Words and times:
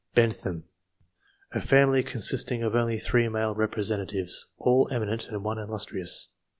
Bentham.— 0.15 0.63
^A 1.55 1.61
family 1.61 2.01
consisting 2.01 2.63
of 2.63 2.73
only 2.73 2.97
3 2.97 3.29
male 3.29 3.53
representatives, 3.53 4.47
all 4.57 4.87
eminent, 4.89 5.27
and 5.29 5.43
one 5.43 5.59
illustrious. 5.59 6.29